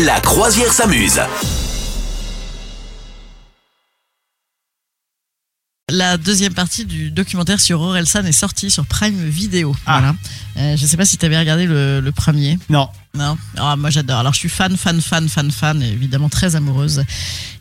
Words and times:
La 0.00 0.20
croisière 0.20 0.72
s'amuse. 0.72 1.20
La 5.90 6.16
deuxième 6.16 6.54
partie 6.54 6.86
du 6.86 7.10
documentaire 7.10 7.60
sur 7.60 7.80
Orelsan 7.80 8.24
est 8.24 8.32
sortie 8.32 8.70
sur 8.70 8.86
Prime 8.86 9.28
Video. 9.28 9.76
Ah. 9.84 9.98
Voilà. 9.98 10.14
Euh, 10.56 10.76
je 10.76 10.86
sais 10.86 10.96
pas 10.96 11.04
si 11.04 11.18
tu 11.18 11.26
avais 11.26 11.38
regardé 11.38 11.66
le, 11.66 12.00
le 12.00 12.12
premier. 12.12 12.58
Non. 12.70 12.88
Non. 13.14 13.36
Ah, 13.58 13.76
moi 13.76 13.90
j'adore. 13.90 14.18
Alors 14.18 14.32
je 14.32 14.38
suis 14.38 14.48
fan, 14.48 14.74
fan, 14.74 14.98
fan, 15.02 15.28
fan, 15.28 15.50
fan, 15.50 15.82
et 15.82 15.88
évidemment 15.88 16.30
très 16.30 16.56
amoureuse. 16.56 17.04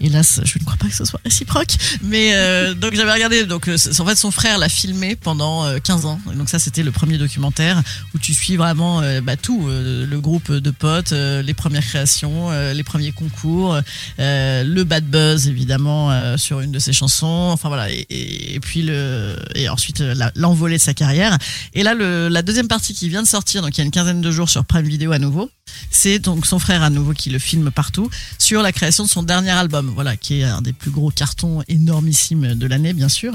Hélas, 0.00 0.40
je 0.44 0.58
ne 0.60 0.64
crois 0.64 0.76
pas 0.76 0.86
que 0.86 0.94
ce 0.94 1.04
soit 1.04 1.20
réciproque. 1.24 1.74
Mais 2.02 2.34
euh, 2.34 2.72
donc 2.80 2.94
j'avais 2.94 3.12
regardé. 3.12 3.44
Donc 3.46 3.66
euh, 3.66 3.76
en 3.98 4.06
fait 4.06 4.14
son 4.14 4.30
frère 4.30 4.58
l'a 4.58 4.68
filmé 4.68 5.16
pendant 5.16 5.64
euh, 5.64 5.78
15 5.82 6.06
ans. 6.06 6.20
Et 6.32 6.36
donc 6.36 6.48
ça 6.48 6.60
c'était 6.60 6.84
le 6.84 6.92
premier 6.92 7.18
documentaire 7.18 7.82
où 8.14 8.18
tu 8.18 8.32
suis 8.32 8.56
vraiment 8.56 9.00
euh, 9.00 9.20
bah, 9.20 9.36
tout, 9.36 9.66
euh, 9.66 10.06
le 10.06 10.20
groupe 10.20 10.52
de 10.52 10.70
potes, 10.70 11.12
euh, 11.12 11.42
les 11.42 11.54
premières 11.54 11.84
créations, 11.84 12.52
euh, 12.52 12.72
les 12.72 12.84
premiers 12.84 13.10
concours, 13.10 13.76
euh, 14.20 14.62
le 14.62 14.84
bad 14.84 15.04
buzz 15.04 15.48
évidemment 15.48 16.12
euh, 16.12 16.36
sur 16.36 16.60
une 16.60 16.70
de 16.70 16.78
ses 16.78 16.92
chansons. 16.92 17.50
Enfin 17.50 17.68
voilà. 17.68 17.88
Et, 17.90 18.60
puis 18.62 18.82
le 18.82 19.34
et 19.56 19.68
ensuite 19.68 20.00
euh, 20.00 20.14
l'envolée 20.36 20.76
de 20.76 20.82
sa 20.82 20.94
carrière. 20.94 21.36
Et 21.74 21.82
là 21.82 21.94
le, 21.94 22.28
la 22.28 22.42
deuxième 22.42 22.68
partie 22.68 22.94
qui 22.94 23.08
vient 23.08 23.22
de 23.22 23.28
sortir, 23.28 23.62
donc 23.62 23.76
il 23.76 23.80
y 23.80 23.82
a 23.82 23.84
une 23.84 23.90
quinzaine 23.90 24.20
de 24.20 24.30
jours 24.30 24.48
sur 24.48 24.64
Prime 24.64 24.86
Video 24.86 25.10
à 25.10 25.18
nouveau. 25.18 25.39
example 25.42 25.59
C'est 25.90 26.18
donc 26.18 26.46
son 26.46 26.58
frère 26.58 26.82
à 26.82 26.90
nouveau 26.90 27.12
qui 27.12 27.30
le 27.30 27.38
filme 27.38 27.70
partout 27.70 28.10
sur 28.38 28.62
la 28.62 28.72
création 28.72 29.04
de 29.04 29.08
son 29.08 29.22
dernier 29.22 29.50
album, 29.50 29.90
voilà, 29.94 30.16
qui 30.16 30.40
est 30.40 30.44
un 30.44 30.60
des 30.60 30.72
plus 30.72 30.90
gros 30.90 31.10
cartons 31.10 31.62
énormissimes 31.68 32.54
de 32.54 32.66
l'année, 32.66 32.92
bien 32.92 33.08
sûr. 33.08 33.32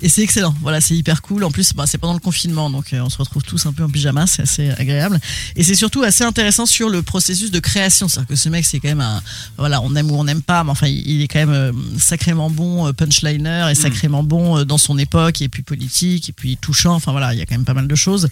Et 0.00 0.08
c'est 0.08 0.22
excellent, 0.22 0.54
voilà, 0.62 0.80
c'est 0.80 0.94
hyper 0.94 1.22
cool. 1.22 1.44
En 1.44 1.50
plus, 1.50 1.72
bah, 1.74 1.84
c'est 1.86 1.98
pendant 1.98 2.14
le 2.14 2.20
confinement, 2.20 2.70
donc 2.70 2.92
euh, 2.92 3.00
on 3.00 3.10
se 3.10 3.18
retrouve 3.18 3.42
tous 3.42 3.66
un 3.66 3.72
peu 3.72 3.84
en 3.84 3.88
pyjama, 3.88 4.26
c'est 4.26 4.42
assez 4.42 4.70
agréable. 4.70 5.20
Et 5.56 5.64
c'est 5.64 5.74
surtout 5.74 6.02
assez 6.02 6.24
intéressant 6.24 6.66
sur 6.66 6.88
le 6.88 7.02
processus 7.02 7.50
de 7.50 7.58
création, 7.58 8.08
c'est-à-dire 8.08 8.28
que 8.28 8.36
ce 8.36 8.48
mec, 8.48 8.64
c'est 8.64 8.80
quand 8.80 8.88
même 8.88 9.00
un, 9.00 9.22
voilà, 9.58 9.80
on 9.82 9.94
aime 9.96 10.10
ou 10.10 10.14
on 10.14 10.24
n'aime 10.24 10.42
pas, 10.42 10.64
mais 10.64 10.70
enfin, 10.70 10.86
il 10.86 11.22
est 11.22 11.28
quand 11.28 11.40
même 11.40 11.50
euh, 11.50 11.72
sacrément 11.98 12.50
bon 12.50 12.86
euh, 12.86 12.92
punchliner 12.92 13.68
et 13.70 13.74
sacrément 13.74 14.22
bon 14.22 14.64
dans 14.64 14.78
son 14.78 14.98
époque, 14.98 15.42
et 15.42 15.48
puis 15.48 15.62
politique, 15.62 16.28
et 16.28 16.32
puis 16.32 16.56
touchant. 16.56 16.94
Enfin 16.94 17.12
voilà, 17.12 17.32
il 17.34 17.38
y 17.38 17.42
a 17.42 17.46
quand 17.46 17.54
même 17.54 17.64
pas 17.64 17.74
mal 17.74 17.88
de 17.88 17.94
choses. 17.94 18.28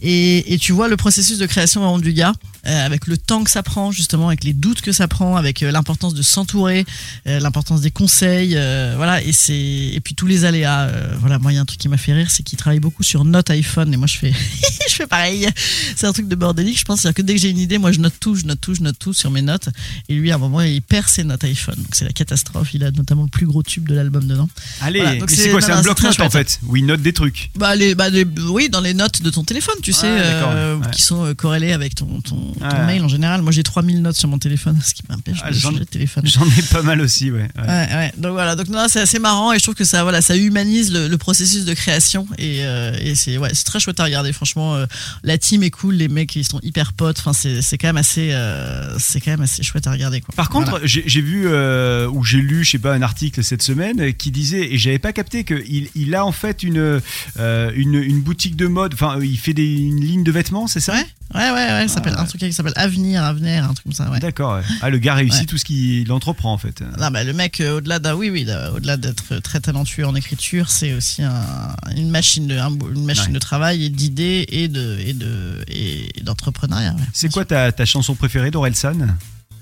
Et, 0.00 0.52
et 0.52 0.58
tu 0.58 0.72
vois 0.72 0.88
le 0.88 0.96
processus 0.96 1.38
de 1.38 1.46
création 1.46 1.80
vraiment 1.80 1.98
du 1.98 2.12
gars, 2.12 2.32
euh, 2.66 2.86
avec 2.86 2.97
le 3.06 3.16
temps 3.18 3.44
que 3.44 3.50
ça 3.50 3.62
prend, 3.62 3.90
justement, 3.92 4.28
avec 4.28 4.44
les 4.44 4.52
doutes 4.52 4.80
que 4.80 4.92
ça 4.92 5.08
prend, 5.08 5.36
avec 5.36 5.62
euh, 5.62 5.70
l'importance 5.70 6.14
de 6.14 6.22
s'entourer, 6.22 6.84
euh, 7.26 7.40
l'importance 7.40 7.80
des 7.80 7.90
conseils, 7.90 8.54
euh, 8.56 8.94
voilà, 8.96 9.22
et 9.22 9.32
c'est 9.32 9.54
et 9.58 10.00
puis 10.02 10.14
tous 10.14 10.26
les 10.26 10.44
aléas. 10.44 10.88
euh, 10.88 11.14
voilà, 11.20 11.38
moi 11.38 11.52
il 11.52 11.56
y 11.56 11.58
a 11.58 11.60
un 11.60 11.64
truc 11.64 11.78
qui 11.80 11.88
m'a 11.88 11.96
fait 11.96 12.12
rire, 12.12 12.30
c'est 12.30 12.42
qu'il 12.42 12.58
travaille 12.58 12.80
beaucoup 12.80 13.02
sur 13.02 13.24
Note 13.24 13.50
iPhone, 13.50 13.92
et 13.92 13.96
moi 13.96 14.06
je 14.06 14.18
fais, 14.18 14.32
je 14.90 14.94
fais 14.94 15.06
pareil. 15.06 15.48
C'est 15.96 16.06
un 16.06 16.12
truc 16.12 16.28
de 16.28 16.34
bordélique, 16.34 16.78
je 16.78 16.84
pense, 16.84 17.00
c'est-à-dire 17.00 17.16
que 17.16 17.22
dès 17.22 17.34
que 17.34 17.40
j'ai 17.40 17.50
une 17.50 17.58
idée, 17.58 17.78
moi 17.78 17.92
je 17.92 18.00
note 18.00 18.14
tout, 18.20 18.34
je 18.34 18.44
note 18.44 18.60
tout, 18.60 18.74
je 18.74 18.82
note 18.82 18.98
tout 18.98 19.12
sur 19.12 19.30
mes 19.30 19.42
notes, 19.42 19.68
et 20.08 20.14
lui 20.14 20.30
à 20.30 20.36
un 20.36 20.38
moment 20.38 20.60
il 20.60 20.82
perd 20.82 21.06
ses 21.08 21.24
notes 21.24 21.44
iPhone, 21.44 21.76
donc 21.76 21.94
c'est 21.94 22.04
la 22.04 22.12
catastrophe. 22.12 22.74
Il 22.74 22.84
a 22.84 22.90
notamment 22.90 23.22
le 23.24 23.28
plus 23.28 23.46
gros 23.46 23.62
tube 23.62 23.88
de 23.88 23.94
l'album 23.94 24.26
dedans. 24.26 24.48
Allez, 24.80 25.00
Voilà, 25.00 25.26
c'est- 25.28 25.50
quoi 25.50 25.60
C'est 25.60 25.72
un 25.72 25.82
bloc-notes 25.82 26.20
en 26.20 26.30
fait, 26.30 26.60
où 26.66 26.76
il 26.76 26.86
note 26.86 27.02
des 27.02 27.12
trucs. 27.12 27.50
Bah, 27.56 27.74
les, 27.76 27.94
bah 27.94 28.08
les- 28.08 28.26
oui, 28.50 28.68
dans 28.68 28.80
les 28.80 28.94
notes 28.94 29.22
de 29.22 29.30
ton 29.30 29.44
téléphone, 29.44 29.74
tu 29.82 29.92
sais, 29.92 30.06
euh, 30.08 30.76
ouais. 30.76 30.90
qui 30.92 31.02
sont 31.02 31.34
corrélées 31.34 31.72
avec 31.72 31.94
ton, 31.94 32.20
ton, 32.20 32.36
ton 32.54 32.64
Ouais. 32.68 32.86
Mail 32.88 33.04
en 33.04 33.08
général. 33.08 33.42
Moi, 33.42 33.52
j'ai 33.52 33.62
3000 33.62 34.02
notes 34.02 34.16
sur 34.16 34.28
mon 34.28 34.38
téléphone, 34.38 34.78
ce 34.84 34.94
qui 34.94 35.02
m'empêche 35.08 35.38
Ah, 35.42 35.50
de 35.50 35.56
changer 35.56 35.78
de 35.80 35.84
téléphone. 35.84 36.24
J'en 36.26 36.44
ai 36.46 36.62
pas 36.70 36.82
mal 36.82 37.00
aussi, 37.00 37.30
ouais. 37.30 37.48
ouais. 37.56 37.62
Ouais, 37.66 37.88
ouais. 37.92 38.12
Donc 38.18 38.32
voilà, 38.32 38.56
donc 38.56 38.68
non, 38.68 38.86
c'est 38.88 39.00
assez 39.00 39.18
marrant 39.18 39.52
et 39.52 39.58
je 39.58 39.62
trouve 39.62 39.74
que 39.74 39.84
ça, 39.84 40.02
voilà, 40.02 40.20
ça 40.20 40.36
humanise 40.36 40.92
le, 40.92 41.08
le 41.08 41.18
processus 41.18 41.64
de 41.64 41.74
création 41.74 42.26
et, 42.38 42.64
euh, 42.64 42.92
et 43.00 43.14
c'est 43.14 43.38
ouais, 43.38 43.50
c'est 43.54 43.64
très 43.64 43.80
chouette 43.80 44.00
à 44.00 44.04
regarder. 44.04 44.32
Franchement, 44.32 44.74
euh, 44.74 44.86
la 45.22 45.38
team 45.38 45.62
est 45.62 45.70
cool, 45.70 45.94
les 45.94 46.08
mecs 46.08 46.34
ils 46.36 46.44
sont 46.44 46.60
hyper 46.62 46.92
potes. 46.92 47.18
Enfin, 47.20 47.32
c'est 47.32 47.62
c'est 47.62 47.78
quand 47.78 47.88
même 47.88 47.96
assez, 47.96 48.30
euh, 48.32 48.96
c'est 48.98 49.20
quand 49.20 49.30
même 49.30 49.42
assez 49.42 49.62
chouette 49.62 49.86
à 49.86 49.92
regarder 49.92 50.20
quoi. 50.20 50.34
Par 50.34 50.48
contre, 50.48 50.70
Voilà. 50.70 50.86
j'ai 50.86 51.20
vu 51.20 51.46
ou 51.48 52.24
j'ai 52.24 52.38
lu, 52.38 52.64
je 52.64 52.70
sais 52.72 52.78
pas, 52.78 52.94
un 52.94 53.02
article 53.02 53.42
cette 53.44 53.62
semaine 53.62 54.12
qui 54.14 54.30
disait, 54.30 54.72
et 54.72 54.78
j'avais 54.78 54.98
pas 54.98 55.12
capté 55.12 55.44
qu'il 55.44 55.88
il 55.94 56.14
a 56.14 56.24
en 56.24 56.32
fait 56.32 56.62
une, 56.62 57.00
une 57.38 57.94
une 57.94 58.20
boutique 58.20 58.56
de 58.56 58.66
mode. 58.66 58.94
Enfin, 58.94 59.18
il 59.22 59.38
fait 59.38 59.54
des, 59.54 59.74
une 59.76 60.00
ligne 60.00 60.24
de 60.24 60.32
vêtements, 60.32 60.66
c'est 60.66 60.80
ça? 60.80 60.94
Ouais, 61.34 61.50
ouais, 61.50 61.52
ouais, 61.72 61.88
s'appelle 61.88 62.14
Ah, 62.16 62.22
un 62.22 62.24
truc 62.24 62.40
qui 62.40 62.52
s'appelle 62.52 62.72
Avenir, 62.76 63.22
Avenir, 63.24 63.64
un 63.64 63.74
truc 63.74 63.84
comme 63.84 63.92
ça. 63.92 64.10
Ouais. 64.10 64.18
D'accord. 64.20 64.56
ouais. 64.56 64.62
Ah, 64.82 64.90
le 64.90 64.98
gars 64.98 65.14
réussit 65.14 65.46
tout 65.48 65.58
ce 65.58 65.64
qu'il 65.64 66.10
entreprend 66.12 66.52
en 66.52 66.58
fait. 66.58 66.80
Non, 66.98 67.10
bah, 67.10 67.24
le 67.24 67.32
mec, 67.32 67.60
euh, 67.60 67.78
au-delà 67.78 67.98
d'un, 67.98 68.14
oui, 68.14 68.30
oui, 68.30 68.46
au-delà 68.74 68.96
d'être 68.96 69.38
très 69.40 69.60
talentueux 69.60 70.06
en 70.06 70.14
écriture, 70.14 70.68
c'est 70.70 70.94
aussi 70.94 71.22
un- 71.22 71.74
une 71.96 72.10
machine 72.10 72.46
de, 72.46 72.56
un- 72.58 72.70
une 72.94 73.04
machine 73.04 73.32
de 73.32 73.38
travail 73.38 73.84
et 73.84 73.88
d'idées 73.90 74.46
et 74.48 74.68
de, 74.68 74.98
et 75.04 75.12
de, 75.12 75.64
et 75.68 76.12
d'entrepreneuriat. 76.22 76.94
C'est 77.12 77.30
quoi 77.32 77.44
ta, 77.44 77.72
ta 77.72 77.84
chanson 77.84 78.14
préférée 78.14 78.50
d'Orelsan? 78.50 79.08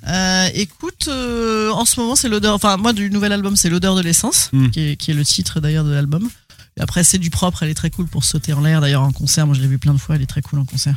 Euh, 0.09 0.49
écoute, 0.55 1.07
euh, 1.09 1.71
en 1.73 1.85
ce 1.85 1.99
moment, 1.99 2.15
c'est 2.15 2.29
l'odeur. 2.29 2.55
Enfin, 2.55 2.77
moi, 2.77 2.93
du 2.93 3.11
nouvel 3.11 3.33
album, 3.33 3.57
c'est 3.57 3.69
l'odeur 3.71 3.97
de 3.97 4.03
l'essence, 4.03 4.51
Mm. 4.53 4.69
qui, 4.71 4.81
est, 4.81 4.97
qui 4.97 5.11
est 5.11 5.15
le 5.15 5.25
titre 5.25 5.59
d'ailleurs 5.59 5.85
de 5.85 5.91
l'album. 5.91 6.29
Après, 6.79 7.03
c'est 7.03 7.19
du 7.19 7.31
propre. 7.31 7.63
Elle 7.63 7.71
est 7.71 7.75
très 7.75 7.91
cool 7.91 8.07
pour 8.07 8.23
sauter 8.23 8.53
en 8.53 8.61
l'air. 8.61 8.81
D'ailleurs, 8.81 9.03
en 9.03 9.11
concert, 9.11 9.47
moi, 9.47 9.57
je 9.57 9.61
l'ai 9.63 9.67
vu 9.67 9.79
plein 9.79 9.95
de 9.95 9.99
fois. 9.99 10.15
Elle 10.15 10.23
est 10.23 10.27
très 10.27 10.43
cool 10.43 10.59
en 10.61 10.65
concert. 10.65 10.97